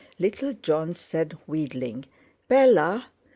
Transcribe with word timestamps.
Little 0.17 0.53
Jon 0.53 0.95
said, 0.95 1.37
wheedling, 1.45 2.05
"Bella!" 2.47 3.05